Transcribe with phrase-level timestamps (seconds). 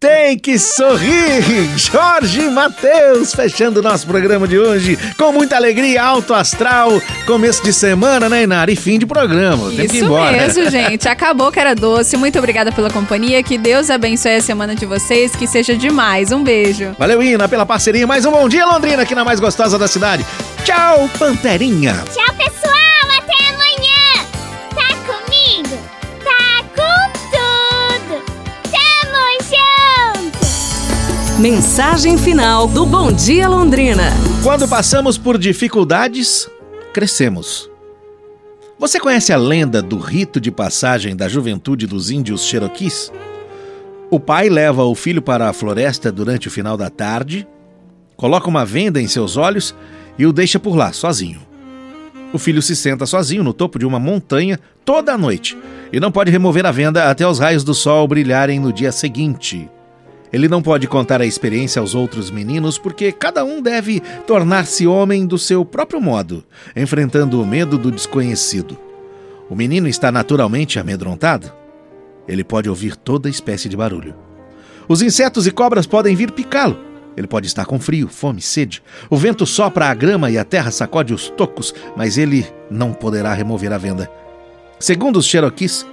[0.00, 1.42] Tem que sorrir!
[1.76, 7.72] Jorge Matheus fechando o nosso programa de hoje com muita alegria, alto astral, começo de
[7.72, 8.70] semana, né, Inara?
[8.70, 9.70] E fim de programa.
[9.70, 10.30] Tem Isso que ir embora.
[10.30, 11.08] mesmo, gente.
[11.08, 12.16] Acabou que era doce.
[12.16, 13.42] Muito obrigada pela companhia.
[13.42, 15.34] Que Deus abençoe a semana de vocês.
[15.34, 16.30] Que seja demais.
[16.30, 16.94] Um beijo.
[16.96, 18.06] Valeu, Ina, pela parceria.
[18.06, 20.24] Mais um bom dia, Londrina, aqui na mais gostosa da cidade.
[20.64, 22.04] Tchau, Panterinha!
[22.14, 22.17] Tchau,
[31.38, 34.10] Mensagem final do Bom Dia Londrina.
[34.42, 36.50] Quando passamos por dificuldades,
[36.92, 37.70] crescemos.
[38.76, 43.12] Você conhece a lenda do rito de passagem da juventude dos índios Cherokees?
[44.10, 47.46] O pai leva o filho para a floresta durante o final da tarde,
[48.16, 49.76] coloca uma venda em seus olhos
[50.18, 51.40] e o deixa por lá, sozinho.
[52.32, 55.56] O filho se senta sozinho no topo de uma montanha toda a noite
[55.92, 59.70] e não pode remover a venda até os raios do sol brilharem no dia seguinte.
[60.32, 65.26] Ele não pode contar a experiência aos outros meninos porque cada um deve tornar-se homem
[65.26, 66.44] do seu próprio modo,
[66.76, 68.78] enfrentando o medo do desconhecido.
[69.48, 71.50] O menino está naturalmente amedrontado.
[72.26, 74.14] Ele pode ouvir toda espécie de barulho.
[74.86, 76.78] Os insetos e cobras podem vir picá-lo.
[77.16, 78.82] Ele pode estar com frio, fome, sede.
[79.10, 83.32] O vento sopra a grama e a terra sacode os tocos, mas ele não poderá
[83.32, 84.10] remover a venda.
[84.78, 85.84] Segundo os Cherokees,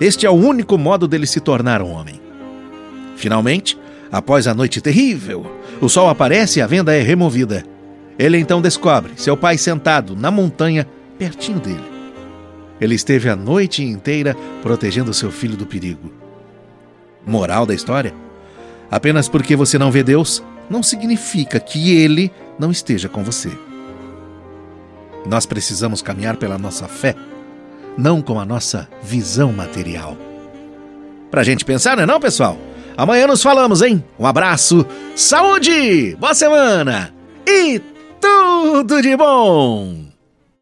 [0.00, 2.20] este é o único modo dele se tornar um homem.
[3.14, 3.78] Finalmente,
[4.12, 7.64] após a noite terrível, o sol aparece e a venda é removida.
[8.18, 10.86] Ele então descobre seu pai sentado na montanha
[11.18, 11.90] pertinho dele.
[12.78, 16.12] Ele esteve a noite inteira protegendo seu filho do perigo.
[17.26, 18.12] Moral da história?
[18.90, 23.50] Apenas porque você não vê Deus, não significa que Ele não esteja com você.
[25.24, 27.14] Nós precisamos caminhar pela nossa fé,
[27.96, 30.16] não com a nossa visão material.
[31.30, 32.58] Pra gente pensar, não é não, pessoal?
[32.96, 34.02] Amanhã nos falamos, hein?
[34.18, 37.12] Um abraço, saúde, boa semana
[37.46, 37.80] e
[38.20, 40.11] tudo de bom!